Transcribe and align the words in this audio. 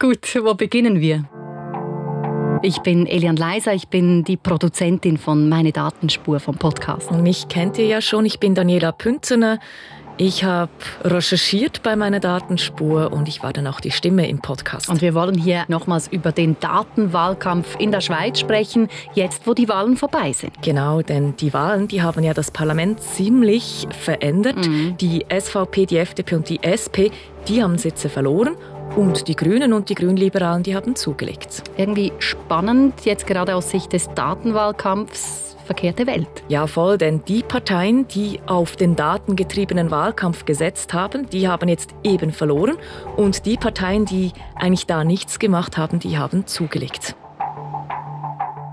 Gut, 0.00 0.34
wo 0.42 0.54
beginnen 0.54 1.02
wir? 1.02 1.28
Ich 2.62 2.78
bin 2.78 3.06
Elian 3.06 3.36
Leiser, 3.36 3.74
ich 3.74 3.88
bin 3.88 4.24
die 4.24 4.38
Produzentin 4.38 5.18
von 5.18 5.46
Meine 5.46 5.72
Datenspur 5.72 6.40
vom 6.40 6.56
Podcast. 6.56 7.10
Und 7.10 7.22
mich 7.22 7.48
kennt 7.48 7.76
ihr 7.76 7.84
ja 7.84 8.00
schon, 8.00 8.24
ich 8.24 8.40
bin 8.40 8.54
Daniela 8.54 8.92
Pünzener. 8.92 9.60
Ich 10.16 10.42
habe 10.42 10.70
recherchiert 11.04 11.82
bei 11.82 11.96
meiner 11.96 12.18
Datenspur 12.18 13.12
und 13.12 13.28
ich 13.28 13.42
war 13.42 13.52
dann 13.52 13.66
auch 13.66 13.78
die 13.78 13.90
Stimme 13.90 14.26
im 14.26 14.40
Podcast. 14.40 14.88
Und 14.88 15.02
wir 15.02 15.12
wollen 15.12 15.36
hier 15.36 15.66
nochmals 15.68 16.08
über 16.08 16.32
den 16.32 16.58
Datenwahlkampf 16.60 17.76
in 17.78 17.92
der 17.92 18.00
Schweiz 18.00 18.40
sprechen, 18.40 18.88
jetzt 19.12 19.46
wo 19.46 19.52
die 19.52 19.68
Wahlen 19.68 19.98
vorbei 19.98 20.32
sind. 20.32 20.62
Genau, 20.62 21.02
denn 21.02 21.36
die 21.36 21.52
Wahlen, 21.52 21.88
die 21.88 22.00
haben 22.00 22.24
ja 22.24 22.32
das 22.32 22.50
Parlament 22.50 23.02
ziemlich 23.02 23.86
verändert. 23.90 24.66
Mhm. 24.66 24.96
Die 24.96 25.26
SVP, 25.28 25.84
die 25.84 25.98
FDP 25.98 26.36
und 26.36 26.48
die 26.48 26.62
SP, 26.64 27.12
die 27.48 27.62
haben 27.62 27.76
Sitze 27.76 28.08
verloren 28.08 28.56
und 28.96 29.28
die 29.28 29.36
Grünen 29.36 29.72
und 29.72 29.88
die 29.88 29.94
Grünliberalen, 29.94 30.62
die 30.62 30.74
haben 30.74 30.96
zugelegt. 30.96 31.62
Irgendwie 31.76 32.12
spannend, 32.18 33.04
jetzt 33.04 33.26
gerade 33.26 33.54
aus 33.54 33.70
Sicht 33.70 33.92
des 33.92 34.08
Datenwahlkampfs 34.14 35.50
verkehrte 35.64 36.08
Welt. 36.08 36.26
Ja, 36.48 36.66
voll, 36.66 36.98
denn 36.98 37.22
die 37.28 37.44
Parteien, 37.44 38.08
die 38.08 38.40
auf 38.46 38.74
den 38.74 38.96
datengetriebenen 38.96 39.92
Wahlkampf 39.92 40.44
gesetzt 40.44 40.92
haben, 40.94 41.30
die 41.30 41.46
haben 41.46 41.68
jetzt 41.68 41.90
eben 42.02 42.32
verloren. 42.32 42.76
Und 43.16 43.46
die 43.46 43.56
Parteien, 43.56 44.04
die 44.04 44.32
eigentlich 44.56 44.86
da 44.86 45.04
nichts 45.04 45.38
gemacht 45.38 45.76
haben, 45.76 46.00
die 46.00 46.18
haben 46.18 46.48
zugelegt. 46.48 47.14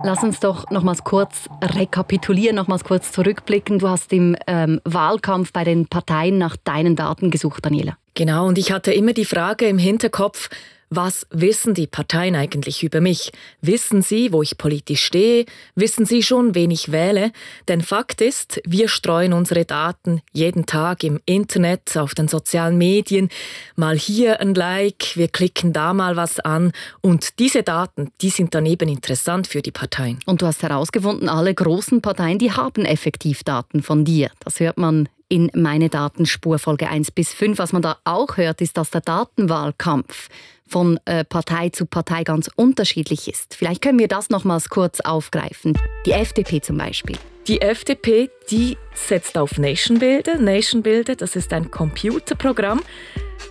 Lass 0.08 0.24
uns 0.24 0.40
doch 0.40 0.72
nochmals 0.72 1.04
kurz 1.04 1.50
rekapitulieren, 1.62 2.56
nochmals 2.56 2.86
kurz 2.86 3.12
zurückblicken. 3.12 3.80
Du 3.80 3.90
hast 3.90 4.14
im 4.14 4.38
ähm, 4.48 4.80
Wahlkampf 4.86 5.52
bei 5.52 5.66
den 5.66 5.88
Parteien 5.88 6.38
nach 6.38 6.56
deinen 6.56 6.96
Daten 6.96 7.30
gesucht, 7.30 7.66
Daniela. 7.66 7.98
Genau, 8.14 8.48
und 8.48 8.58
ich 8.58 8.72
hatte 8.72 8.94
immer 8.94 9.12
die 9.12 9.26
Frage 9.26 9.66
im 9.66 9.78
Hinterkopf, 9.78 10.50
was 10.90 11.28
wissen 11.32 11.74
die 11.74 11.88
Parteien 11.88 12.36
eigentlich 12.36 12.84
über 12.84 13.02
mich? 13.02 13.32
Wissen 13.62 14.02
sie, 14.02 14.32
wo 14.32 14.42
ich 14.42 14.58
politisch 14.58 15.04
stehe? 15.04 15.46
Wissen 15.76 16.06
sie 16.06 16.24
schon, 16.24 16.56
wen 16.56 16.72
ich 16.72 16.92
wähle? 16.92 17.32
Denn 17.68 17.82
Fakt 17.82 18.22
ist, 18.22 18.62
wir 18.66 18.88
streuen 18.88 19.34
unsere 19.34 19.66
Daten 19.66 20.22
jeden 20.32 20.66
Tag 20.66 21.04
im 21.04 21.20
Internet, 21.26 21.98
auf 21.98 22.16
den 22.16 22.28
sozialen 22.28 22.78
Medien. 22.78 23.30
Mal 23.76 23.98
hier 23.98 24.40
ein 24.40 24.54
Like, 24.54 25.16
wir 25.16 25.28
klicken 25.28 25.74
da 25.74 25.94
mal 25.94 26.16
was 26.16 26.40
an. 26.40 26.72
Und 27.02 27.40
diese 27.40 27.64
Daten, 27.64 28.12
die 28.22 28.30
sind 28.30 28.56
dann 28.56 28.66
eben 28.66 28.88
interessant 28.90 29.48
für 29.48 29.62
die 29.62 29.72
Parteien. 29.72 30.20
Und 30.26 30.42
du 30.42 30.46
hast 30.46 30.64
herausgefunden, 30.64 31.30
alle 31.30 31.54
großen 31.54 32.02
Parteien, 32.02 32.40
die 32.40 32.52
haben 32.52 32.86
effektiv 32.86 33.44
Daten 33.44 33.84
von 33.84 34.06
dir. 34.06 34.32
Das 34.44 34.60
hört 34.60 34.78
man 34.78 35.10
in 35.30 35.52
meine 35.54 35.90
Datenspur 35.90 36.60
Folge 36.60 36.90
1 36.90 37.12
bis 37.12 37.34
5. 37.34 37.58
Was 37.58 37.74
man 37.74 37.82
da 37.82 37.98
auch 38.04 38.38
hört, 38.38 38.62
ist, 38.62 38.78
dass 38.78 38.92
der 38.92 39.02
Datenwahlkampf 39.02 40.30
von 40.68 41.00
äh, 41.06 41.24
Partei 41.24 41.70
zu 41.70 41.86
Partei 41.86 42.24
ganz 42.24 42.50
unterschiedlich 42.56 43.28
ist. 43.28 43.56
Vielleicht 43.56 43.82
können 43.82 44.00
wir 44.00 44.08
das 44.08 44.30
nochmals 44.30 44.70
kurz 44.70 45.00
aufgreifen. 45.00 45.78
Die 46.06 46.12
FDP 46.12 46.62
zum 46.62 46.78
Beispiel. 46.78 47.18
Die 47.48 47.62
FDP, 47.62 48.30
die 48.52 48.78
setzt 48.94 49.38
auf 49.38 49.58
Nation 49.58 50.00
Builder. 50.00 50.38
Nation 50.38 50.84
Builder, 50.84 51.16
das 51.16 51.38
ist 51.38 51.54
ein 51.54 51.72
Computerprogramm, 51.72 52.82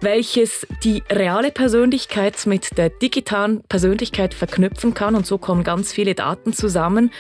welches 0.01 0.67
die 0.85 1.03
reale 1.11 1.51
Persönlichkeit 1.51 2.47
mit 2.47 2.77
der 2.79 2.91
digitalen 2.91 3.63
Persönlichkeit 3.63 4.35
verknüpfen 4.35 4.95
kann 4.95 5.15
und 5.15 5.27
so 5.27 5.39
kommen 5.39 5.65
ganz 5.65 5.93
viele 5.93 6.15
Daten 6.15 6.53
zusammen 6.53 7.11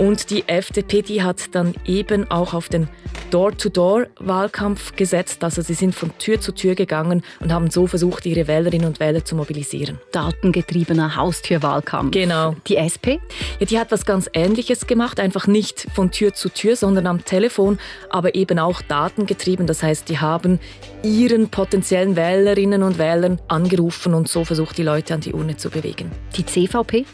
und 0.00 0.30
die 0.30 0.48
FDP, 0.48 1.02
die 1.02 1.22
hat 1.22 1.54
dann 1.54 1.74
eben 1.84 2.30
auch 2.30 2.54
auf 2.54 2.70
den 2.70 2.88
Door-to-Door-Wahlkampf 3.30 4.96
gesetzt. 4.96 5.44
Also 5.44 5.60
sie 5.60 5.74
sind 5.74 5.94
von 5.94 6.16
Tür 6.18 6.40
zu 6.40 6.52
Tür 6.52 6.74
gegangen 6.74 7.22
und 7.40 7.52
haben 7.52 7.70
so 7.70 7.86
versucht, 7.86 8.24
ihre 8.24 8.48
Wählerinnen 8.48 8.86
und 8.86 8.98
Wähler 8.98 9.24
zu 9.26 9.36
mobilisieren. 9.36 9.98
Datengetriebener 10.12 11.16
Haustürwahlkampf. 11.16 12.12
Genau. 12.12 12.56
Die 12.66 12.76
SP? 12.80 13.20
Ja, 13.58 13.66
die 13.66 13.78
hat 13.78 13.92
was 13.92 14.06
ganz 14.06 14.30
Ähnliches 14.32 14.86
gemacht, 14.86 15.20
einfach 15.20 15.46
nicht 15.46 15.86
von 15.94 16.10
Tür 16.10 16.32
zu 16.32 16.48
Tür, 16.48 16.76
sondern 16.76 17.06
am 17.06 17.24
Telefon, 17.24 17.78
aber 18.08 18.34
eben 18.34 18.58
auch 18.58 18.80
datengetrieben. 18.80 19.66
Das 19.66 19.82
heißt, 19.82 20.08
die 20.08 20.18
haben 20.18 20.60
ihren 21.02 21.50
potenziellen 21.50 22.09
Wählerinnen 22.16 22.82
und 22.82 22.98
Wählern 22.98 23.40
angerufen 23.48 24.14
und 24.14 24.28
so 24.28 24.44
versucht, 24.44 24.78
die 24.78 24.82
Leute 24.82 25.14
an 25.14 25.20
die 25.20 25.32
Urne 25.32 25.56
zu 25.56 25.70
bewegen. 25.70 26.10
Die 26.36 26.44
CVP? 26.44 27.04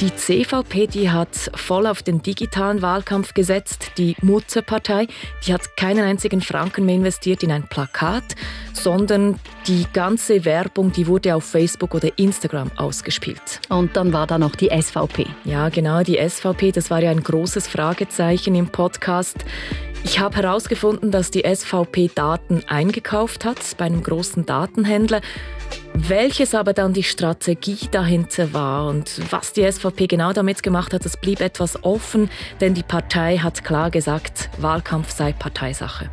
Die 0.00 0.14
CVP, 0.14 0.86
die 0.86 1.10
hat 1.10 1.50
voll 1.54 1.86
auf 1.86 2.02
den 2.02 2.22
digitalen 2.22 2.82
Wahlkampf 2.82 3.34
gesetzt. 3.34 3.92
Die 3.98 4.16
Mutterpartei, 4.22 5.06
die 5.46 5.52
hat 5.52 5.76
keinen 5.76 6.04
einzigen 6.04 6.40
Franken 6.40 6.84
mehr 6.86 6.96
investiert 6.96 7.42
in 7.42 7.52
ein 7.52 7.68
Plakat, 7.68 8.24
sondern 8.72 9.38
die 9.66 9.86
ganze 9.92 10.44
Werbung, 10.44 10.90
die 10.92 11.06
wurde 11.06 11.34
auf 11.36 11.44
Facebook 11.44 11.94
oder 11.94 12.08
Instagram 12.16 12.70
ausgespielt. 12.76 13.60
Und 13.68 13.96
dann 13.96 14.12
war 14.12 14.26
da 14.26 14.38
noch 14.38 14.56
die 14.56 14.70
SVP. 14.70 15.26
Ja, 15.44 15.68
genau, 15.68 16.02
die 16.02 16.18
SVP, 16.18 16.72
das 16.72 16.90
war 16.90 17.00
ja 17.00 17.10
ein 17.10 17.22
großes 17.22 17.68
Fragezeichen 17.68 18.54
im 18.54 18.68
Podcast. 18.68 19.44
Ich 20.04 20.18
habe 20.18 20.36
herausgefunden, 20.36 21.10
dass 21.10 21.30
die 21.30 21.42
SVP 21.42 22.10
Daten 22.14 22.62
eingekauft 22.66 23.44
hat 23.44 23.58
bei 23.78 23.84
einem 23.84 24.02
großen 24.02 24.44
Datenhändler. 24.44 25.20
Welches 25.94 26.54
aber 26.54 26.72
dann 26.72 26.92
die 26.92 27.02
Strategie 27.02 27.88
dahinter 27.90 28.52
war 28.52 28.88
und 28.88 29.20
was 29.30 29.52
die 29.52 29.70
SVP 29.70 30.08
genau 30.08 30.32
damit 30.32 30.62
gemacht 30.62 30.92
hat, 30.92 31.04
das 31.04 31.16
blieb 31.16 31.40
etwas 31.40 31.82
offen, 31.84 32.30
denn 32.60 32.74
die 32.74 32.82
Partei 32.82 33.38
hat 33.38 33.62
klar 33.64 33.90
gesagt, 33.90 34.50
Wahlkampf 34.58 35.10
sei 35.10 35.32
Parteisache. 35.32 36.10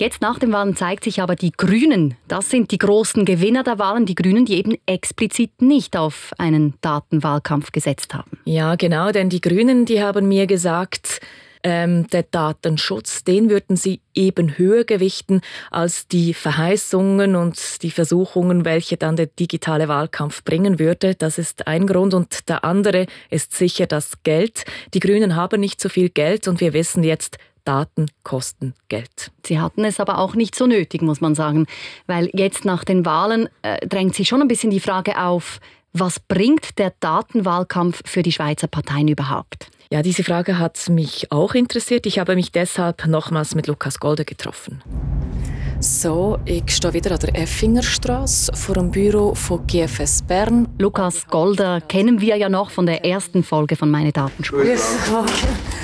Jetzt 0.00 0.22
nach 0.22 0.38
den 0.38 0.50
Wahlen 0.50 0.74
zeigt 0.76 1.04
sich 1.04 1.20
aber, 1.20 1.36
die 1.36 1.52
Grünen, 1.52 2.14
das 2.26 2.48
sind 2.48 2.70
die 2.70 2.78
großen 2.78 3.26
Gewinner 3.26 3.62
der 3.64 3.78
Wahlen, 3.78 4.06
die 4.06 4.14
Grünen, 4.14 4.46
die 4.46 4.54
eben 4.54 4.78
explizit 4.86 5.60
nicht 5.60 5.94
auf 5.94 6.32
einen 6.38 6.72
Datenwahlkampf 6.80 7.70
gesetzt 7.70 8.14
haben. 8.14 8.38
Ja, 8.46 8.76
genau, 8.76 9.12
denn 9.12 9.28
die 9.28 9.42
Grünen, 9.42 9.84
die 9.84 10.02
haben 10.02 10.26
mir 10.26 10.46
gesagt, 10.46 11.20
ähm, 11.62 12.06
der 12.08 12.22
Datenschutz, 12.22 13.24
den 13.24 13.50
würden 13.50 13.76
sie 13.76 14.00
eben 14.14 14.56
höher 14.56 14.84
gewichten 14.84 15.42
als 15.70 16.08
die 16.08 16.32
Verheißungen 16.32 17.36
und 17.36 17.82
die 17.82 17.90
Versuchungen, 17.90 18.64
welche 18.64 18.96
dann 18.96 19.16
der 19.16 19.26
digitale 19.26 19.86
Wahlkampf 19.88 20.44
bringen 20.44 20.78
würde. 20.78 21.14
Das 21.14 21.36
ist 21.36 21.66
ein 21.66 21.86
Grund. 21.86 22.14
Und 22.14 22.48
der 22.48 22.64
andere 22.64 23.04
ist 23.28 23.52
sicher 23.54 23.86
das 23.86 24.22
Geld. 24.22 24.64
Die 24.94 25.00
Grünen 25.00 25.36
haben 25.36 25.60
nicht 25.60 25.78
so 25.78 25.90
viel 25.90 26.08
Geld 26.08 26.48
und 26.48 26.60
wir 26.62 26.72
wissen 26.72 27.04
jetzt, 27.04 27.36
Daten 27.70 28.10
kosten 28.24 28.74
Geld. 28.88 29.30
Sie 29.46 29.60
hatten 29.60 29.84
es 29.84 30.00
aber 30.00 30.18
auch 30.18 30.34
nicht 30.34 30.56
so 30.56 30.66
nötig, 30.66 31.02
muss 31.02 31.20
man 31.20 31.36
sagen, 31.36 31.68
weil 32.08 32.28
jetzt 32.32 32.64
nach 32.64 32.82
den 32.82 33.06
Wahlen 33.06 33.48
äh, 33.62 33.86
drängt 33.86 34.16
sich 34.16 34.26
schon 34.26 34.42
ein 34.42 34.48
bisschen 34.48 34.70
die 34.70 34.80
Frage 34.80 35.22
auf, 35.22 35.60
was 35.92 36.18
bringt 36.18 36.80
der 36.80 36.92
Datenwahlkampf 36.98 38.02
für 38.04 38.24
die 38.24 38.32
Schweizer 38.32 38.66
Parteien 38.66 39.06
überhaupt? 39.06 39.70
Ja, 39.92 40.02
diese 40.02 40.24
Frage 40.24 40.58
hat 40.58 40.88
mich 40.88 41.30
auch 41.30 41.54
interessiert. 41.54 42.06
Ich 42.06 42.18
habe 42.18 42.34
mich 42.34 42.50
deshalb 42.50 43.06
nochmals 43.06 43.54
mit 43.54 43.68
Lukas 43.68 44.00
Golder 44.00 44.24
getroffen. 44.24 44.82
So, 45.82 46.38
ich 46.44 46.76
stehe 46.76 46.92
wieder 46.92 47.12
an 47.12 47.20
der 47.20 47.34
Effingerstraße 47.36 48.52
vor 48.54 48.74
dem 48.74 48.90
Büro 48.90 49.34
von 49.34 49.66
GFS 49.66 50.20
Bern. 50.20 50.68
Lukas 50.78 51.26
Golder 51.26 51.80
kennen 51.80 52.20
wir 52.20 52.36
ja 52.36 52.50
noch 52.50 52.70
von 52.70 52.84
der 52.84 53.02
ersten 53.02 53.42
Folge 53.42 53.76
von 53.76 53.90
Meine 53.90 54.12
Datenspur. 54.12 54.62
Yes. 54.62 54.98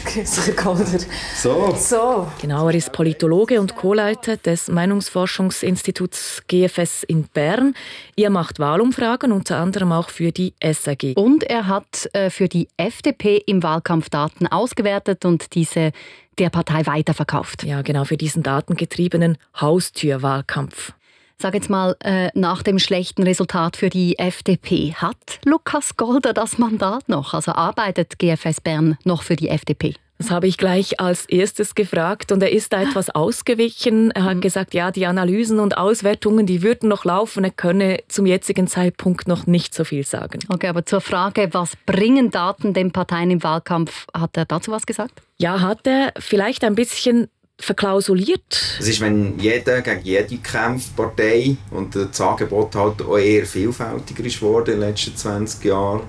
Grüße, 0.05 0.53
Golder. 0.53 0.99
So. 1.34 1.75
so. 1.79 2.27
Genau, 2.43 2.69
er 2.69 2.75
ist 2.75 2.93
Politologe 2.93 3.59
und 3.59 3.75
Co-Leiter 3.75 4.37
des 4.37 4.69
Meinungsforschungsinstituts 4.69 6.43
GFS 6.47 7.03
in 7.05 7.25
Bern. 7.25 7.75
Er 8.17 8.28
macht 8.28 8.59
Wahlumfragen, 8.59 9.33
unter 9.33 9.57
anderem 9.57 9.93
auch 9.93 10.11
für 10.11 10.31
die 10.31 10.53
SAG. 10.63 11.15
Und 11.17 11.43
er 11.45 11.69
hat 11.69 12.11
äh, 12.13 12.28
für 12.28 12.49
die 12.49 12.69
FDP 12.77 13.39
im 13.47 13.63
Wahlkampf 13.63 14.11
Daten 14.11 14.47
ausgewertet 14.47 15.25
und 15.25 15.55
diese 15.55 15.93
der 16.38 16.50
Partei 16.50 16.86
weiterverkauft. 16.86 17.64
Ja, 17.64 17.82
genau, 17.82 18.04
für 18.04 18.16
diesen 18.16 18.42
datengetriebenen 18.42 19.38
Haustürwahlkampf. 19.60 20.92
Sag 21.38 21.54
jetzt 21.54 21.69
mal, 21.69 21.97
äh, 22.00 22.30
nach 22.34 22.62
dem 22.62 22.78
schlechten 22.78 23.22
Resultat 23.22 23.77
für 23.77 23.91
die 23.91 24.18
FDP, 24.18 24.94
hat 24.94 25.38
Lukas 25.44 25.97
Golder 25.97 26.33
das 26.33 26.56
Mandat 26.56 27.09
noch? 27.10 27.34
Also 27.34 27.53
arbeitet 27.53 28.18
GFS 28.18 28.62
Bern 28.62 28.97
noch 29.04 29.22
für 29.22 29.36
die 29.36 29.48
FDP? 29.48 29.94
Das 30.18 30.30
habe 30.30 30.47
ich 30.47 30.57
gleich 30.57 30.98
als 30.98 31.27
erstes 31.27 31.74
gefragt 31.74 32.33
und 32.33 32.42
er 32.42 32.51
ist 32.51 32.72
da 32.72 32.83
etwas 32.83 33.10
ausgewichen. 33.10 34.10
Er 34.13 34.24
hat 34.24 34.36
mhm. 34.36 34.41
gesagt, 34.41 34.72
ja, 34.72 34.91
die 34.91 35.07
Analysen 35.07 35.59
und 35.59 35.77
Auswertungen, 35.77 36.47
die 36.47 36.63
würden 36.63 36.89
noch 36.89 37.04
laufen. 37.04 37.45
Er 37.45 37.51
könne 37.51 37.98
zum 38.09 38.24
jetzigen 38.24 38.66
Zeitpunkt 38.66 39.28
noch 39.28 39.47
nicht 39.47 39.74
so 39.74 39.84
viel 39.84 40.07
sagen. 40.07 40.39
Okay, 40.48 40.68
aber 40.68 40.86
zur 40.86 41.03
Frage, 41.03 41.48
was 41.53 41.72
bringen 41.84 42.30
Daten 42.30 42.72
den 42.72 42.92
Parteien 42.92 43.30
im 43.30 43.42
Wahlkampf, 43.42 44.07
hat 44.15 44.36
er 44.36 44.47
dazu 44.47 44.71
was 44.71 44.86
gesagt? 44.86 45.22
Ja, 45.39 45.60
hat 45.60 45.86
er 45.86 46.15
vielleicht 46.18 46.65
ein 46.65 46.74
bisschen 46.74 47.28
verklausuliert. 47.59 48.77
Es 48.78 48.89
ist, 48.89 49.01
wenn 49.01 49.39
jeder 49.39 49.80
gegen 49.80 50.03
jede 50.03 50.36
kämpft, 50.39 50.95
Partei, 50.97 51.57
und 51.71 51.95
das 51.95 52.21
Angebot 52.21 52.74
halt 52.74 53.03
auch 53.03 53.18
eher 53.18 53.47
vielfältiger 53.47 54.24
ist 54.24 54.42
worden 54.42 54.74
in 54.74 54.80
den 54.80 54.89
letzten 54.91 55.16
20 55.16 55.65
Jahren 55.65 56.03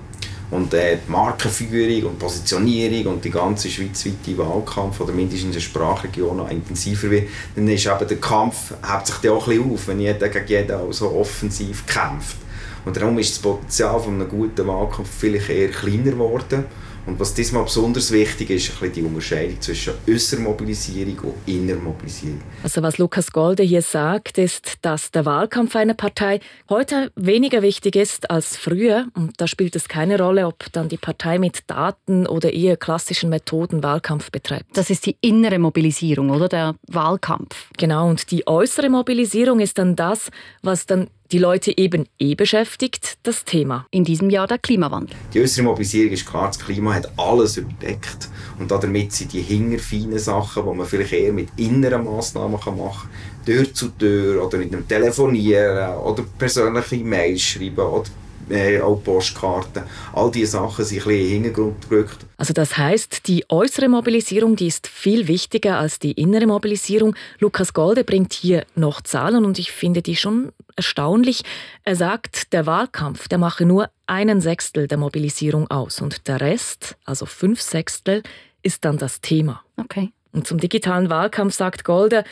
und 0.50 0.72
äh, 0.72 0.98
die 1.06 1.10
Markenführung 1.10 2.12
und 2.12 2.18
Positionierung 2.18 3.14
und 3.14 3.24
die 3.24 3.30
ganze 3.30 3.68
schweizweite 3.68 4.38
Wahlkampf 4.38 5.00
oder 5.00 5.12
mindestens 5.12 5.48
in 5.48 5.52
der 5.52 5.60
Sprachregion 5.60 6.36
noch 6.38 6.50
intensiver 6.50 7.10
wird, 7.10 7.28
dann 7.54 7.68
ist 7.68 7.86
eben 7.86 8.08
der 8.08 8.16
Kampf, 8.16 8.72
hebt 8.86 9.06
sich 9.06 9.16
dann 9.16 9.32
auch 9.32 9.46
ein 9.46 9.56
bisschen 9.58 9.72
auf, 9.72 9.88
wenn 9.88 10.00
jeder 10.00 10.28
gegen 10.28 10.48
jeden 10.48 10.92
so 10.92 11.10
offensiv 11.12 11.86
kämpft. 11.86 12.36
Und 12.84 12.96
darum 12.96 13.18
ist 13.18 13.32
das 13.32 13.38
Potenzial 13.40 14.00
von 14.00 14.14
einem 14.14 14.28
guten 14.28 14.66
Wahlkampf 14.66 15.08
vielleicht 15.18 15.50
eher 15.50 15.68
kleiner 15.68 16.12
geworden. 16.12 16.64
Und 17.08 17.18
was 17.18 17.32
diesmal 17.32 17.64
besonders 17.64 18.12
wichtig 18.12 18.50
ist, 18.50 18.68
ist 18.68 18.96
die 18.96 19.02
Unterscheidung 19.02 19.58
zwischen 19.62 19.94
äußerer 20.06 20.40
Mobilisierung 20.40 21.18
und 21.20 21.34
innerer 21.46 21.78
Mobilisierung. 21.78 22.42
Also 22.62 22.82
was 22.82 22.98
Lukas 22.98 23.32
Golde 23.32 23.62
hier 23.62 23.80
sagt, 23.80 24.36
ist, 24.36 24.74
dass 24.82 25.10
der 25.10 25.24
Wahlkampf 25.24 25.74
einer 25.74 25.94
Partei 25.94 26.40
heute 26.68 27.10
weniger 27.16 27.62
wichtig 27.62 27.96
ist 27.96 28.30
als 28.30 28.58
früher. 28.58 29.06
Und 29.14 29.40
da 29.40 29.46
spielt 29.46 29.74
es 29.74 29.88
keine 29.88 30.18
Rolle, 30.18 30.46
ob 30.46 30.70
dann 30.72 30.90
die 30.90 30.98
Partei 30.98 31.38
mit 31.38 31.60
Daten 31.66 32.26
oder 32.26 32.52
eher 32.52 32.76
klassischen 32.76 33.30
Methoden 33.30 33.82
Wahlkampf 33.82 34.30
betreibt. 34.30 34.76
Das 34.76 34.90
ist 34.90 35.06
die 35.06 35.16
innere 35.22 35.58
Mobilisierung, 35.58 36.28
oder 36.28 36.48
der 36.48 36.74
Wahlkampf. 36.88 37.70
Genau, 37.78 38.06
und 38.10 38.30
die 38.30 38.46
äußere 38.46 38.90
Mobilisierung 38.90 39.60
ist 39.60 39.78
dann 39.78 39.96
das, 39.96 40.30
was 40.62 40.84
dann 40.84 41.08
die 41.32 41.38
Leute 41.38 41.76
eben 41.76 42.06
eh 42.18 42.34
beschäftigt, 42.34 43.18
das 43.22 43.44
Thema. 43.44 43.86
In 43.90 44.04
diesem 44.04 44.30
Jahr 44.30 44.46
der 44.46 44.58
Klimawandel. 44.58 45.16
Die 45.34 45.40
äußere 45.40 45.64
Mobilisierung 45.64 46.12
ist 46.12 46.26
klar, 46.26 46.46
das 46.46 46.58
Klima 46.58 46.94
hat 46.94 47.10
alles 47.16 47.56
überdeckt. 47.56 48.28
Und 48.58 48.70
damit 48.70 49.12
sind 49.12 49.32
die 49.32 49.42
hingerfeinen 49.42 50.18
Sachen, 50.18 50.64
die 50.64 50.76
man 50.76 50.86
vielleicht 50.86 51.12
eher 51.12 51.32
mit 51.32 51.48
inneren 51.56 52.04
Massnahmen 52.04 52.52
machen 52.52 52.76
kann, 52.78 53.08
Tür 53.44 53.72
zu 53.72 53.88
Tür 53.90 54.44
oder 54.44 54.58
mit 54.58 54.72
einem 54.72 54.86
Telefonieren 54.86 55.96
oder 55.96 56.24
persönliche 56.36 56.96
E-Mails 56.96 57.40
schreiben 57.40 57.78
oder 57.78 58.04
äh, 58.50 58.80
auch 58.80 59.02
Postkarten. 59.02 59.82
All 60.12 60.30
diese 60.30 60.52
Sachen 60.52 60.84
sind 60.84 60.98
ein 60.98 61.04
bisschen 61.04 61.12
in 61.12 61.18
den 61.18 61.42
Hintergrund 61.44 61.88
gerückt. 61.88 62.18
Also 62.36 62.52
das 62.52 62.76
heißt, 62.76 63.26
die 63.26 63.44
äußere 63.48 63.88
Mobilisierung, 63.88 64.56
die 64.56 64.68
ist 64.68 64.86
viel 64.86 65.28
wichtiger 65.28 65.78
als 65.78 65.98
die 65.98 66.12
innere 66.12 66.46
Mobilisierung. 66.46 67.14
Lukas 67.40 67.72
Golde 67.72 68.04
bringt 68.04 68.32
hier 68.32 68.64
noch 68.74 69.00
Zahlen 69.00 69.44
und 69.44 69.58
ich 69.58 69.72
finde 69.72 70.02
die 70.02 70.16
schon 70.16 70.52
erstaunlich. 70.76 71.42
Er 71.84 71.96
sagt, 71.96 72.52
der 72.52 72.66
Wahlkampf, 72.66 73.28
der 73.28 73.38
mache 73.38 73.64
nur 73.64 73.90
einen 74.06 74.40
Sechstel 74.40 74.86
der 74.86 74.98
Mobilisierung 74.98 75.70
aus 75.70 76.00
und 76.00 76.28
der 76.28 76.40
Rest, 76.40 76.96
also 77.04 77.26
fünf 77.26 77.60
Sechstel, 77.60 78.22
ist 78.62 78.84
dann 78.84 78.98
das 78.98 79.20
Thema. 79.20 79.62
Okay. 79.76 80.12
Und 80.32 80.46
zum 80.46 80.58
digitalen 80.58 81.10
Wahlkampf 81.10 81.54
sagt 81.54 81.84
Golde, 81.84 82.24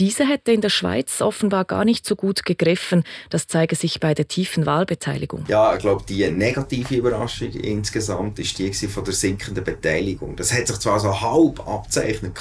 diese 0.00 0.26
hätte 0.26 0.50
in 0.50 0.62
der 0.62 0.70
Schweiz 0.70 1.20
offenbar 1.20 1.66
gar 1.66 1.84
nicht 1.84 2.06
so 2.06 2.16
gut 2.16 2.46
gegriffen. 2.46 3.04
Das 3.28 3.46
zeige 3.46 3.76
sich 3.76 4.00
bei 4.00 4.14
der 4.14 4.26
tiefen 4.26 4.64
Wahlbeteiligung. 4.64 5.44
Ja, 5.46 5.74
ich 5.74 5.80
glaube, 5.80 6.04
die 6.08 6.28
negative 6.30 6.94
Überraschung 6.94 7.50
insgesamt 7.52 8.38
ist 8.38 8.58
die 8.58 8.72
von 8.72 9.04
der 9.04 9.12
sinkenden 9.12 9.62
Beteiligung. 9.62 10.36
Das 10.36 10.54
hat 10.54 10.68
sich 10.68 10.78
zwar 10.78 10.98
so 10.98 11.20
halb 11.20 11.68
abzeichnet 11.68 12.34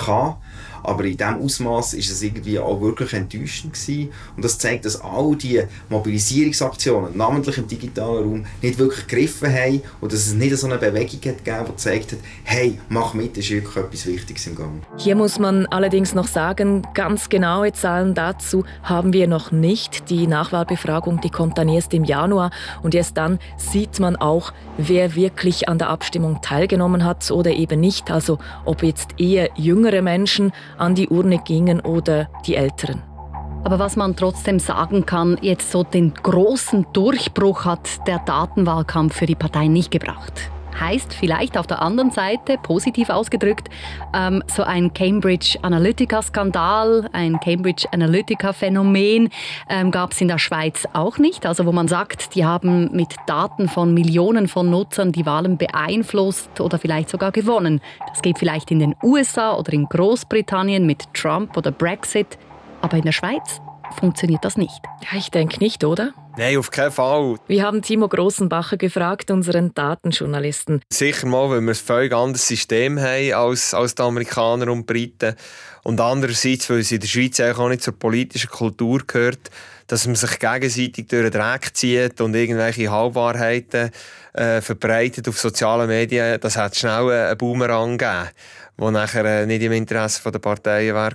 aber 0.83 1.05
in 1.05 1.17
diesem 1.17 1.41
Ausmaß 1.41 1.93
ist 1.93 2.11
es 2.11 2.21
irgendwie 2.21 2.59
auch 2.59 2.81
wirklich 2.81 3.13
enttäuschend 3.13 3.73
gewesen. 3.73 4.11
Und 4.35 4.45
das 4.45 4.57
zeigt, 4.57 4.85
dass 4.85 5.01
all 5.01 5.35
die 5.35 5.61
Mobilisierungsaktionen, 5.89 7.17
namentlich 7.17 7.57
im 7.57 7.67
digitalen 7.67 8.23
Raum, 8.23 8.45
nicht 8.61 8.77
wirklich 8.77 9.07
gegriffen 9.07 9.53
haben 9.53 9.81
und 10.01 10.13
dass 10.13 10.27
es 10.27 10.33
nicht 10.33 10.55
so 10.57 10.67
eine 10.67 10.77
Bewegung 10.77 11.19
hat 11.31 11.43
gegeben, 11.43 11.65
die 11.67 11.71
gezeigt 11.71 12.11
hat, 12.13 12.19
hey, 12.43 12.77
mach 12.89 13.13
mit, 13.13 13.37
ist 13.37 13.49
wirklich 13.49 13.75
etwas 13.75 14.05
Wichtiges 14.05 14.47
im 14.47 14.55
Gang. 14.55 14.81
Hier 14.97 15.15
muss 15.15 15.39
man 15.39 15.65
allerdings 15.67 16.13
noch 16.13 16.27
sagen, 16.27 16.83
ganz 16.93 17.29
genaue 17.29 17.73
Zahlen 17.73 18.13
dazu 18.13 18.63
haben 18.83 19.13
wir 19.13 19.27
noch 19.27 19.51
nicht. 19.51 20.09
Die 20.09 20.27
Nachwahlbefragung, 20.27 21.21
die 21.21 21.29
kommt 21.29 21.57
dann 21.57 21.69
erst 21.69 21.93
im 21.93 22.03
Januar 22.03 22.51
und 22.81 22.95
erst 22.95 23.17
dann 23.17 23.39
sieht 23.57 23.99
man 23.99 24.15
auch, 24.15 24.53
wer 24.77 25.15
wirklich 25.15 25.69
an 25.69 25.77
der 25.77 25.89
Abstimmung 25.89 26.41
teilgenommen 26.41 27.03
hat 27.03 27.29
oder 27.31 27.51
eben 27.51 27.79
nicht. 27.79 28.11
Also 28.11 28.39
ob 28.65 28.83
jetzt 28.83 29.19
eher 29.19 29.49
jüngere 29.55 30.01
Menschen 30.01 30.51
an 30.77 30.95
die 30.95 31.09
Urne 31.09 31.39
gingen 31.39 31.79
oder 31.81 32.29
die 32.45 32.55
Älteren. 32.55 33.01
Aber 33.63 33.79
was 33.79 33.95
man 33.95 34.15
trotzdem 34.15 34.59
sagen 34.59 35.05
kann, 35.05 35.37
jetzt 35.41 35.71
so 35.71 35.83
den 35.83 36.13
großen 36.13 36.87
Durchbruch 36.93 37.65
hat 37.65 38.07
der 38.07 38.19
Datenwahlkampf 38.19 39.15
für 39.15 39.25
die 39.25 39.35
Partei 39.35 39.67
nicht 39.67 39.91
gebracht 39.91 40.49
heißt 40.79 41.13
vielleicht 41.13 41.57
auf 41.57 41.67
der 41.67 41.81
anderen 41.81 42.11
Seite, 42.11 42.57
positiv 42.61 43.09
ausgedrückt, 43.09 43.69
ähm, 44.13 44.43
so 44.47 44.63
ein 44.63 44.93
Cambridge 44.93 45.57
Analytica-Skandal, 45.61 47.09
ein 47.13 47.39
Cambridge 47.39 47.87
Analytica-Phänomen 47.91 49.29
ähm, 49.69 49.91
gab 49.91 50.11
es 50.11 50.21
in 50.21 50.27
der 50.27 50.39
Schweiz 50.39 50.87
auch 50.93 51.17
nicht. 51.17 51.45
Also 51.45 51.65
wo 51.65 51.71
man 51.71 51.87
sagt, 51.87 52.35
die 52.35 52.45
haben 52.45 52.91
mit 52.91 53.15
Daten 53.27 53.69
von 53.69 53.93
Millionen 53.93 54.47
von 54.47 54.69
Nutzern 54.69 55.11
die 55.11 55.25
Wahlen 55.25 55.57
beeinflusst 55.57 56.59
oder 56.61 56.77
vielleicht 56.77 57.09
sogar 57.09 57.31
gewonnen. 57.31 57.81
Das 58.09 58.21
geht 58.21 58.39
vielleicht 58.39 58.71
in 58.71 58.79
den 58.79 58.95
USA 59.03 59.55
oder 59.55 59.73
in 59.73 59.85
Großbritannien 59.85 60.85
mit 60.85 61.13
Trump 61.13 61.57
oder 61.57 61.71
Brexit. 61.71 62.37
Aber 62.81 62.97
in 62.97 63.03
der 63.03 63.11
Schweiz 63.11 63.61
funktioniert 63.97 64.43
das 64.45 64.57
nicht. 64.57 64.81
Ja, 65.01 65.17
ich 65.17 65.31
denke 65.31 65.59
nicht, 65.59 65.83
oder? 65.83 66.13
Nein, 66.37 66.57
auf 66.57 66.71
keinen 66.71 66.91
Fall. 66.91 67.35
Wir 67.47 67.63
haben 67.63 67.81
Timo 67.81 68.07
Grossenbacher 68.07 68.77
gefragt, 68.77 69.31
unseren 69.31 69.73
Datenjournalisten. 69.73 70.81
Sicher 70.91 71.27
mal, 71.27 71.49
weil 71.49 71.61
wir 71.61 71.71
ein 71.71 71.75
völlig 71.75 72.13
anderes 72.13 72.47
System 72.47 72.99
haben 72.99 73.33
als, 73.33 73.73
als 73.73 73.95
die 73.95 74.01
Amerikaner 74.01 74.71
und 74.71 74.85
Briten. 74.85 75.35
Und 75.83 75.99
andererseits, 75.99 76.69
weil 76.69 76.79
es 76.79 76.91
in 76.91 76.99
der 76.99 77.07
Schweiz 77.07 77.39
auch 77.39 77.69
nicht 77.69 77.83
zur 77.83 77.97
politischen 77.97 78.49
Kultur 78.49 79.01
gehört, 79.05 79.49
dass 79.87 80.05
man 80.05 80.15
sich 80.15 80.39
gegenseitig 80.39 81.07
durch 81.07 81.29
den 81.29 81.31
Dreck 81.31 81.75
zieht 81.75 82.21
und 82.21 82.35
irgendwelche 82.35 82.91
Halbwahrheiten 82.91 83.89
äh, 84.33 84.61
verbreitet 84.61 85.27
auf 85.27 85.39
sozialen 85.39 85.87
Medien. 85.87 86.39
Das 86.39 86.57
hat 86.57 86.75
schnell 86.75 87.09
einen 87.09 87.37
Boomerang 87.37 87.97
gegeben 87.97 88.29
die 88.79 88.91
nachher 88.91 89.25
äh, 89.25 89.45
nicht 89.45 89.61
im 89.61 89.71
Interesse 89.71 90.31
der 90.31 90.39
Parteien 90.39 90.95
war. 90.95 91.11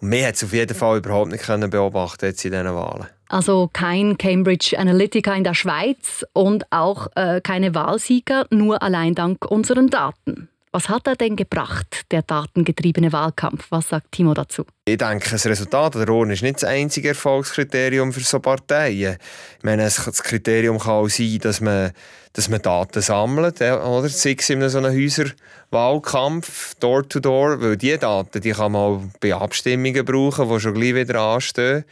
Und 0.00 0.10
wir 0.10 0.26
hat 0.26 0.34
es 0.34 0.44
auf 0.44 0.52
jeden 0.52 0.74
Fall 0.74 0.98
überhaupt 0.98 1.30
nicht 1.30 1.70
beobachten 1.70 2.26
jetzt 2.26 2.44
in 2.44 2.52
diesen 2.52 2.74
Wahlen. 2.74 3.06
Also 3.28 3.68
kein 3.72 4.16
Cambridge 4.18 4.78
Analytica 4.78 5.34
in 5.34 5.44
der 5.44 5.54
Schweiz 5.54 6.24
und 6.32 6.64
auch 6.70 7.08
äh, 7.16 7.40
keine 7.42 7.74
Wahlsieger, 7.74 8.46
nur 8.50 8.82
allein 8.82 9.14
dank 9.14 9.44
unseren 9.50 9.88
Daten. 9.88 10.48
Was 10.70 10.88
hat 10.88 11.06
er 11.06 11.16
denn 11.16 11.36
gebracht, 11.36 12.02
der 12.10 12.22
datengetriebene 12.22 13.12
Wahlkampf? 13.12 13.66
Was 13.70 13.88
sagt 13.88 14.12
Timo 14.12 14.34
dazu? 14.34 14.64
Ich 14.88 14.98
denke, 14.98 15.28
das 15.30 15.44
Resultat 15.46 15.96
der 15.96 16.08
Urne 16.08 16.34
ist 16.34 16.44
nicht 16.44 16.62
das 16.62 16.70
einzige 16.70 17.08
Erfolgskriterium 17.08 18.12
für 18.12 18.20
so 18.20 18.38
Parteien. 18.38 19.16
Ich 19.58 19.64
meine, 19.64 19.82
das 19.82 20.22
Kriterium 20.22 20.78
kann 20.78 20.92
auch 20.92 21.08
sein, 21.08 21.40
dass 21.40 21.60
man, 21.60 21.90
dass 22.34 22.48
man 22.48 22.62
Daten 22.62 23.02
sammelt, 23.02 23.60
oder? 23.60 24.08
sei 24.08 24.36
es 24.38 24.48
in 24.48 24.68
so 24.68 24.78
einem 24.78 24.94
Häuserwahlkampf, 24.94 26.76
Door-to-Door, 26.76 27.60
weil 27.62 27.76
diese 27.76 27.98
Daten 27.98 28.40
die 28.40 28.52
kann 28.52 28.70
man 28.70 28.80
auch 28.80 29.02
bei 29.18 29.34
Abstimmungen 29.34 30.04
brauchen, 30.04 30.48
die 30.48 30.60
schon 30.60 30.74
gleich 30.74 30.94
wieder 30.94 31.20
anstehen. 31.20 31.84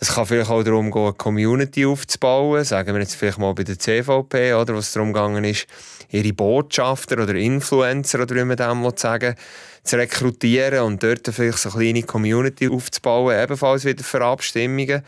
Es 0.00 0.12
kann 0.12 0.26
vielleicht 0.26 0.50
auch 0.50 0.64
darum 0.64 0.90
gehen, 0.90 1.04
eine 1.04 1.12
Community 1.12 1.86
aufzubauen, 1.86 2.64
sagen 2.64 2.94
wir 2.94 3.00
jetzt 3.00 3.14
vielleicht 3.14 3.38
mal 3.38 3.54
bei 3.54 3.62
der 3.62 3.78
CVP, 3.78 4.54
oder, 4.54 4.74
was 4.74 4.92
darum 4.92 5.12
gegangen 5.12 5.44
ist, 5.44 5.68
ihre 6.10 6.32
Botschafter 6.32 7.22
oder 7.22 7.36
Influencer, 7.36 8.20
oder 8.20 8.34
wie 8.34 8.44
man 8.44 8.56
dem 8.56 8.92
sagen 8.96 9.36
zu 9.84 9.96
rekrutieren 9.96 10.80
und 10.80 11.02
dort 11.02 11.28
vielleicht 11.28 11.58
so 11.58 11.70
eine 11.70 11.78
kleine 11.78 12.02
Community 12.02 12.68
aufzubauen, 12.68 13.36
ebenfalls 13.40 13.84
wieder 13.84 14.02
für 14.02 14.22
Abstimmungen. 14.22 15.02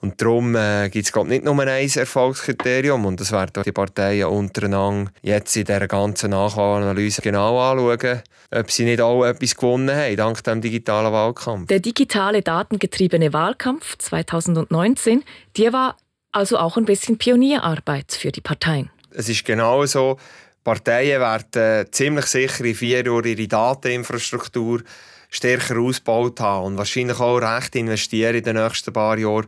Und 0.00 0.20
darum 0.22 0.54
äh, 0.54 0.88
gibt 0.90 1.08
es 1.08 1.24
nicht 1.24 1.44
nur 1.44 1.58
ein 1.60 1.68
Erfolgskriterium 1.88 3.04
und 3.04 3.20
das 3.20 3.32
werden 3.32 3.62
die 3.64 3.72
Parteien 3.72 4.28
untereinander 4.28 5.10
jetzt 5.22 5.56
in 5.56 5.64
dieser 5.64 5.88
ganzen 5.88 6.30
Nachwahlanalyse 6.30 7.20
genau 7.20 7.58
anschauen, 7.58 8.22
ob 8.52 8.70
sie 8.70 8.84
nicht 8.84 9.00
auch 9.00 9.24
etwas 9.24 9.56
gewonnen 9.56 9.94
haben, 9.94 10.16
dank 10.16 10.44
dem 10.44 10.60
digitalen 10.60 11.12
Wahlkampf. 11.12 11.66
Der 11.66 11.80
digitale 11.80 12.42
datengetriebene 12.42 13.32
Wahlkampf 13.32 13.98
2019, 13.98 15.24
der 15.56 15.72
war 15.72 15.96
also 16.30 16.58
auch 16.58 16.76
ein 16.76 16.84
bisschen 16.84 17.18
Pionierarbeit 17.18 18.12
für 18.12 18.30
die 18.30 18.40
Parteien. 18.40 18.90
Es 19.10 19.28
ist 19.28 19.44
genau 19.44 19.84
so, 19.86 20.18
Parteien 20.64 21.20
werden 21.20 21.92
ziemlich 21.92 22.26
sicher 22.26 22.64
in 22.64 22.74
vier 22.74 23.04
Jahren 23.04 23.24
ihre 23.24 23.48
Dateninfrastruktur 23.48 24.82
stärker 25.30 25.78
ausgebaut 25.78 26.40
haben 26.40 26.66
und 26.66 26.78
wahrscheinlich 26.78 27.20
auch 27.20 27.38
recht 27.38 27.76
investieren 27.76 28.36
in 28.36 28.44
den 28.44 28.56
nächsten 28.56 28.92
paar 28.92 29.18
Jahren, 29.18 29.46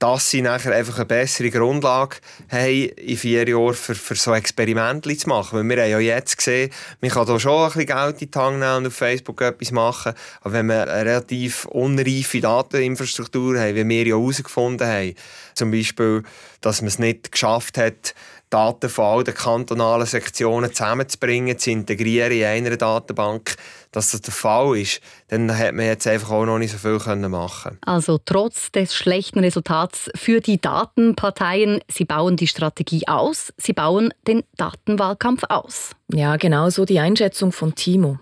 dass 0.00 0.30
sie 0.30 0.40
nachher 0.40 0.74
einfach 0.74 0.96
eine 0.96 1.04
bessere 1.04 1.50
Grundlage 1.50 2.16
haben, 2.48 2.88
in 2.88 3.16
vier 3.16 3.46
Jahren 3.46 3.74
für, 3.74 3.94
für 3.94 4.14
so 4.14 4.34
Experimente 4.34 5.14
zu 5.16 5.28
machen. 5.28 5.58
Weil 5.58 5.76
wir 5.76 5.82
haben 5.82 5.90
ja 5.90 5.98
jetzt 6.16 6.38
gesehen, 6.38 6.70
man 7.00 7.10
kann 7.10 7.26
da 7.26 7.38
schon 7.38 7.62
ein 7.62 7.66
bisschen 7.66 7.86
Geld 7.86 8.22
in 8.22 8.30
die 8.30 8.38
Hand 8.38 8.58
nehmen 8.60 8.76
und 8.76 8.86
auf 8.86 8.94
Facebook 8.94 9.40
etwas 9.42 9.72
machen, 9.72 10.14
aber 10.40 10.54
wenn 10.54 10.66
wir 10.66 10.90
eine 10.90 11.04
relativ 11.04 11.66
unreife 11.66 12.40
Dateninfrastruktur 12.40 13.58
haben, 13.60 13.76
wie 13.76 13.88
wir 13.88 14.06
ja 14.06 14.16
herausgefunden 14.16 14.88
haben, 14.88 15.14
zum 15.54 15.70
Beispiel, 15.70 16.22
dass 16.62 16.80
man 16.80 16.88
es 16.88 16.98
nicht 16.98 17.30
geschafft 17.30 17.76
hat, 17.76 18.14
Daten 18.50 18.88
von 18.88 19.04
all 19.04 19.24
den 19.24 19.34
kantonalen 19.34 20.06
Sektionen 20.06 20.72
zusammenzubringen, 20.74 21.56
zu 21.58 21.70
integrieren 21.70 22.32
in 22.32 22.44
einer 22.44 22.76
Datenbank, 22.76 23.54
dass 23.92 24.10
das 24.10 24.20
der 24.22 24.34
Fall 24.34 24.76
ist, 24.76 25.00
dann 25.28 25.56
hat 25.56 25.74
man 25.74 25.86
jetzt 25.86 26.06
einfach 26.06 26.30
auch 26.30 26.44
noch 26.44 26.58
nicht 26.58 26.72
so 26.72 26.78
viel 26.78 27.28
machen 27.28 27.78
Also 27.86 28.18
trotz 28.24 28.72
des 28.72 28.94
schlechten 28.94 29.38
Resultats 29.38 30.10
für 30.16 30.40
die 30.40 30.60
Datenparteien. 30.60 31.80
Sie 31.88 32.04
bauen 32.04 32.36
die 32.36 32.48
Strategie 32.48 33.06
aus, 33.06 33.52
sie 33.56 33.72
bauen 33.72 34.12
den 34.26 34.42
Datenwahlkampf 34.56 35.44
aus. 35.48 35.90
Ja, 36.12 36.36
genau 36.36 36.70
so 36.70 36.84
die 36.84 36.98
Einschätzung 36.98 37.52
von 37.52 37.74
Timo. 37.74 38.18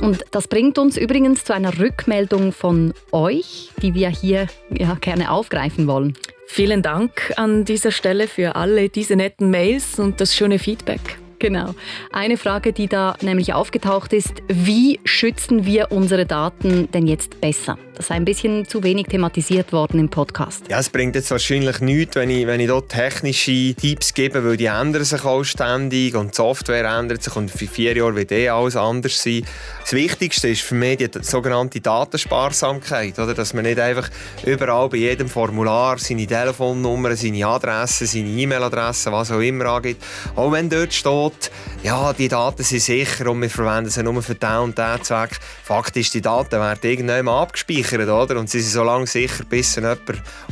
Und 0.00 0.24
das 0.32 0.48
bringt 0.48 0.76
uns 0.76 0.96
übrigens 0.96 1.44
zu 1.44 1.54
einer 1.54 1.78
Rückmeldung 1.78 2.52
von 2.52 2.92
euch, 3.12 3.70
die 3.80 3.94
wir 3.94 4.10
hier 4.10 4.48
ja, 4.70 4.96
gerne 4.96 5.30
aufgreifen 5.30 5.86
wollen. 5.86 6.14
Vielen 6.46 6.82
Dank 6.82 7.32
an 7.36 7.64
dieser 7.64 7.90
Stelle 7.90 8.28
für 8.28 8.54
alle 8.54 8.88
diese 8.88 9.16
netten 9.16 9.50
Mails 9.50 9.98
und 9.98 10.20
das 10.20 10.34
schöne 10.34 10.58
Feedback. 10.58 11.18
Genau. 11.38 11.74
Eine 12.12 12.36
Frage, 12.36 12.72
die 12.72 12.86
da 12.86 13.16
nämlich 13.20 13.52
aufgetaucht 13.52 14.12
ist, 14.12 14.42
wie 14.48 15.00
schützen 15.04 15.66
wir 15.66 15.92
unsere 15.92 16.26
Daten 16.26 16.90
denn 16.92 17.06
jetzt 17.06 17.40
besser? 17.40 17.76
Das 17.96 18.06
ist 18.06 18.10
ein 18.10 18.24
bisschen 18.24 18.66
zu 18.66 18.82
wenig 18.82 19.06
thematisiert 19.06 19.72
worden 19.72 20.00
im 20.00 20.08
Podcast. 20.08 20.64
Ja, 20.68 20.80
es 20.80 20.90
bringt 20.90 21.14
jetzt 21.14 21.30
wahrscheinlich 21.30 21.80
nichts, 21.80 22.16
wenn 22.16 22.28
ich, 22.28 22.44
wenn 22.44 22.58
ich 22.58 22.66
dort 22.66 22.88
technische 22.88 23.72
Tipps 23.74 24.12
gebe, 24.14 24.44
weil 24.44 24.56
die 24.56 24.66
ändern 24.66 25.04
sich 25.04 25.24
auch 25.24 25.44
ständig 25.44 26.16
und 26.16 26.32
die 26.32 26.36
Software 26.36 26.86
ändert 26.86 27.22
sich 27.22 27.36
und 27.36 27.52
für 27.52 27.68
vier 27.68 27.96
Jahre 27.96 28.16
wird 28.16 28.32
eh 28.32 28.48
alles 28.48 28.74
anders 28.74 29.22
sein. 29.22 29.46
Das 29.82 29.92
Wichtigste 29.92 30.48
ist 30.48 30.62
für 30.62 30.74
mich 30.74 30.98
die 30.98 31.08
sogenannte 31.20 31.80
Datensparsamkeit, 31.80 33.16
oder? 33.20 33.32
dass 33.32 33.54
man 33.54 33.64
nicht 33.64 33.78
einfach 33.78 34.10
überall 34.44 34.88
bei 34.88 34.96
jedem 34.96 35.28
Formular 35.28 35.98
seine 35.98 36.26
Telefonnummer, 36.26 37.14
seine 37.14 37.46
Adresse, 37.46 38.06
seine 38.06 38.28
E-Mail-Adresse, 38.28 39.12
was 39.12 39.30
auch 39.30 39.40
immer 39.40 39.66
angibt. 39.66 40.02
Auch 40.34 40.50
wenn 40.50 40.68
dort 40.68 40.92
steht, 40.92 41.50
ja, 41.84 42.12
die 42.12 42.28
Daten 42.28 42.64
sind 42.64 42.80
sicher 42.80 43.30
und 43.30 43.40
wir 43.40 43.50
verwenden 43.50 43.90
sie 43.90 44.02
nur 44.02 44.20
für 44.20 44.34
diesen 44.34 44.56
und 44.56 44.78
diesen 44.78 45.02
Zweck. 45.04 45.38
Fakt 45.62 45.96
ist, 45.96 46.12
die 46.14 46.20
Daten 46.20 46.58
werden 46.58 46.80
irgendwann 46.82 47.28
abgespeichert, 47.28 47.83
oder? 47.92 48.38
Und 48.38 48.50
sie 48.50 48.60
sind 48.60 48.72
so 48.72 48.84
lange 48.84 49.06
sicher, 49.06 49.44
bis 49.44 49.74
jemand 49.76 50.00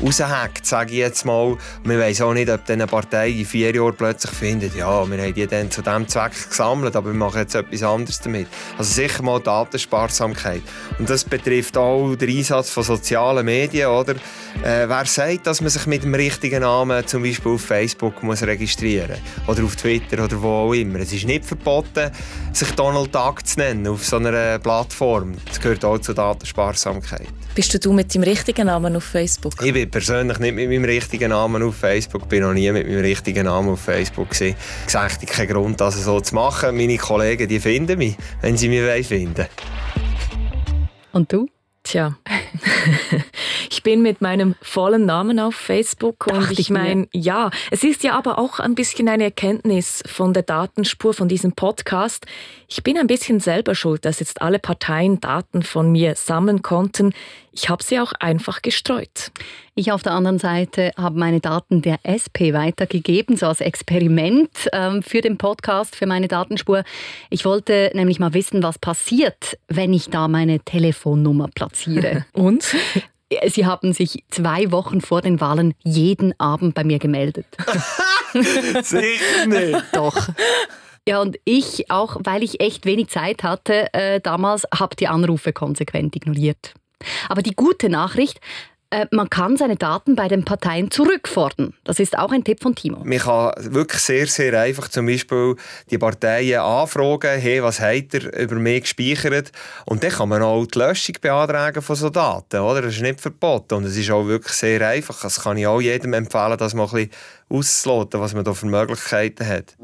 raushackt, 0.03 0.67
sage 0.67 0.93
ich 0.93 0.99
jetzt 0.99 1.25
mal. 1.25 1.57
Wir 1.85 1.99
wissen 1.99 2.25
auch 2.25 2.35
nicht, 2.35 2.51
ob 2.51 2.65
diese 2.65 2.87
Partei 2.87 3.31
in 3.31 3.47
vier 3.47 3.75
Jahren 3.75 3.95
plötzlich 3.95 4.33
findet, 4.33 4.75
ja, 4.75 5.09
wir 5.09 5.23
haben 5.23 5.35
die 5.35 5.47
dann 5.47 5.71
zu 5.71 5.83
diesem 5.83 6.09
Zweck 6.09 6.33
gesammelt, 6.49 6.97
aber 6.97 7.11
wir 7.11 7.19
machen 7.19 7.41
jetzt 7.41 7.55
etwas 7.55 7.83
anderes 7.83 8.21
damit. 8.21 8.47
Also 8.79 8.93
sicher 8.93 9.23
mal 9.23 9.41
Datensparsamkeit. 9.41 10.63
Und 10.99 11.09
das 11.09 11.25
betrifft 11.25 11.77
auch 11.77 12.15
den 12.15 12.37
Einsatz 12.37 12.71
von 12.71 12.83
sozialen 12.83 13.45
Medien, 13.45 13.89
oder? 13.89 14.15
Äh, 14.63 14.89
wer 14.89 15.05
sagt, 15.07 15.47
dass 15.47 15.61
man 15.61 15.71
sich 15.71 15.87
mit 15.87 16.05
dem 16.05 16.15
richtigen 16.15 16.61
Namen 16.61 17.07
zum 17.07 17.23
Beispiel 17.23 17.53
auf 17.53 17.63
Facebook 17.63 18.23
muss 18.23 18.43
registrieren 18.43 19.17
muss? 19.47 19.57
Oder 19.57 19.65
auf 19.65 19.77
Twitter 19.77 20.23
oder 20.25 20.41
wo 20.41 20.49
auch 20.49 20.73
immer. 20.73 21.01
Es 21.01 21.13
ist 21.13 21.27
nicht 21.27 21.45
verboten, 21.45 22.11
sich 22.53 22.71
Donald 22.73 23.15
Duck 23.15 23.47
zu 23.47 23.59
nennen 23.59 23.87
auf 23.89 24.05
so 24.05 24.17
einer 24.17 24.59
Plattform. 24.59 25.35
Das 25.47 25.61
gehört 25.61 25.85
auch 25.85 25.99
zur 25.99 26.15
Datensparsamkeit. 26.15 27.22
Bist 27.55 27.85
du 27.85 27.93
mit 27.93 28.15
deinem 28.15 28.25
richtigen 28.25 28.67
Namen 28.67 28.97
auf 28.97 29.05
Facebook? 29.05 29.55
Ich 29.63 29.73
bin 29.73 29.91
persönlich 29.91 30.39
nicht 30.39 30.55
mit 30.55 30.69
meinem 30.69 30.85
richtigen 30.85 31.31
Namen 31.31 31.63
auf 31.63 31.77
Facebook. 31.77 32.23
Ich 32.23 32.29
bin 32.29 32.43
noch 32.43 32.55
nie 32.55 32.71
mit 32.73 32.87
meinem 32.87 33.01
richtigen 33.01 33.45
Namen 33.45 33.71
auf 33.71 33.81
Facebook 33.81 34.31
gewesen. 34.31 34.57
Ich 34.87 34.93
sehe 34.93 35.27
keinen 35.27 35.49
Grund, 35.49 35.81
das 35.81 36.03
so 36.03 36.21
zu 36.21 36.35
machen. 36.35 36.77
Meine 36.77 36.97
Kollegen, 36.97 37.49
die 37.49 37.61
finden 37.61 37.99
mich, 37.99 38.17
wenn 38.41 38.57
sie 38.57 38.69
mich 38.69 39.07
finden 39.07 39.37
wollen. 39.37 39.49
Und 41.13 41.33
du? 41.33 41.47
Tja, 41.83 42.17
ich 43.71 43.83
bin 43.83 44.03
mit 44.03 44.21
meinem 44.21 44.55
vollen 44.61 45.07
Namen 45.07 45.39
auf 45.39 45.55
Facebook 45.55 46.27
und 46.27 46.43
Dacht 46.43 46.59
ich 46.59 46.71
meine, 46.71 47.09
ja, 47.13 47.51
es 47.71 47.85
ist 47.85 48.05
ja 48.05 48.15
aber 48.15 48.39
auch 48.39 48.61
ein 48.61 48.75
bisschen 48.75 49.09
eine 49.09 49.25
Erkenntnis 49.25 50.03
von 50.07 50.33
der 50.33 50.43
Datenspur 50.43 51.15
von 51.15 51.29
diesem 51.29 51.53
Podcast. 51.53 52.27
Ich 52.69 52.83
bin 52.83 52.97
ein 52.99 53.07
bisschen 53.07 53.41
selber 53.41 53.75
schuld, 53.75 54.05
dass 54.05 54.21
jetzt 54.21 54.43
alle 54.43 54.59
Parteien 54.59 55.21
Daten 55.21 55.63
von 55.63 55.91
mir 55.91 56.15
sammeln 56.15 56.63
konnten. 56.63 57.13
Ich 57.55 57.69
habe 57.69 57.83
sie 57.83 58.01
auch 58.01 58.13
einfach 58.19 58.63
gestreut. 58.63 59.31
Ich 59.75 59.93
auf 59.93 60.03
der 60.03 60.13
anderen 60.13 60.39
Seite 60.39 60.93
habe 60.97 61.19
meine 61.19 61.41
Daten 61.41 61.83
der 61.83 61.99
SP 62.05 62.53
weitergegeben, 62.53 63.37
so 63.37 63.47
als 63.47 63.61
Experiment 63.61 64.51
ähm, 64.73 65.03
für 65.03 65.21
den 65.21 65.39
Podcast, 65.39 65.97
für 65.97 66.07
meine 66.07 66.29
Datenspur. 66.29 66.85
Ich 67.31 67.45
wollte 67.45 67.91
nämlich 67.95 68.19
mal 68.19 68.35
wissen, 68.35 68.63
was 68.63 68.79
passiert, 68.79 69.59
wenn 69.69 69.93
ich 69.93 70.09
da 70.09 70.29
meine 70.29 70.61
Telefonnummer 70.61 71.49
platziere. 71.55 72.25
Und? 72.43 72.75
Sie 73.47 73.65
haben 73.65 73.93
sich 73.93 74.25
zwei 74.29 74.73
Wochen 74.73 75.01
vor 75.01 75.23
den 75.23 75.41
Wahlen 75.41 75.75
jeden 75.85 76.39
Abend 76.41 76.75
bei 76.75 76.83
mir 76.83 76.99
gemeldet. 76.99 77.47
Sicher 78.83 79.47
nicht. 79.47 79.85
Doch. 79.93 80.29
Ja, 81.09 81.21
und 81.21 81.39
ich 81.45 81.91
auch, 81.91 82.17
weil 82.25 82.43
ich 82.43 82.61
echt 82.61 82.85
wenig 82.85 83.09
Zeit 83.09 83.43
hatte 83.45 83.93
äh, 83.95 84.21
damals, 84.21 84.67
habe 84.75 84.97
die 84.97 85.07
Anrufe 85.09 85.53
konsequent 85.53 86.17
ignoriert. 86.17 86.75
Aber 87.29 87.43
die 87.43 87.55
gute 87.55 87.89
Nachricht, 87.89 88.41
man 89.11 89.31
kann 89.31 89.57
seine 89.57 89.77
Daten 89.77 90.17
bei 90.17 90.29
den 90.29 90.45
Parteien 90.45 90.91
zurückfordern. 90.91 91.75
Das 91.85 91.99
ist 91.99 92.19
auch 92.19 92.31
ein 92.31 92.45
Tipp 92.45 92.63
von 92.63 92.75
Timo. 92.75 93.03
Man 93.05 93.19
kann 93.19 93.53
wirklich 93.59 94.01
sehr, 94.01 94.27
sehr 94.27 94.59
einfach 94.59 94.89
zum 94.89 95.07
Beispiel 95.07 95.57
die 95.91 95.99
Parteien 95.99 96.61
anfragen, 96.61 97.41
hey, 97.41 97.63
was 97.63 97.81
habt 97.81 98.15
ihr 98.15 98.33
über 98.39 98.57
mich 98.57 98.83
gespeichert? 98.83 99.53
Und 99.87 100.03
dann 100.03 100.11
kann 100.11 100.29
man 100.29 100.43
auch 100.43 100.67
die 100.67 100.79
Löschung 100.79 101.17
beantragen 101.21 101.83
von 101.83 101.97
so 101.97 102.11
Daten. 102.11 102.61
Oder? 102.61 102.83
Das 102.83 102.95
ist 102.95 103.03
nicht 103.03 103.21
verboten 103.21 103.75
und 103.75 103.85
es 103.85 103.97
ist 103.97 104.11
auch 104.11 104.27
wirklich 104.27 104.53
sehr 104.53 104.87
einfach. 104.87 105.21
Das 105.23 105.43
kann 105.43 105.57
ich 105.57 105.67
auch 105.67 105.81
jedem 105.81 106.13
empfehlen, 106.13 106.59
das 106.59 106.75
mal 106.75 106.85
ein 106.85 106.91
bisschen 106.91 107.11
auszuloten, 107.49 108.21
was 108.21 108.35
man 108.35 108.45
da 108.45 108.55
für 108.55 108.67
Möglichkeiten 108.67 109.47
hat. 109.47 109.77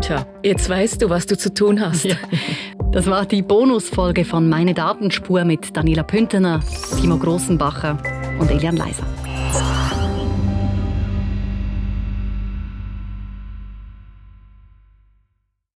Tja, 0.00 0.26
jetzt 0.42 0.68
weißt 0.68 1.02
du, 1.02 1.10
was 1.10 1.26
du 1.26 1.36
zu 1.36 1.52
tun 1.52 1.80
hast. 1.80 2.04
Ja. 2.04 2.16
Das 2.92 3.06
war 3.06 3.24
die 3.24 3.42
Bonusfolge 3.42 4.24
von 4.24 4.48
Meine 4.48 4.74
Datenspur 4.74 5.44
mit 5.44 5.76
Daniela 5.76 6.02
Püntener, 6.02 6.60
Timo 7.00 7.18
Grossenbacher 7.18 7.96
und 8.40 8.50
Elian 8.50 8.76
Leiser. 8.76 9.04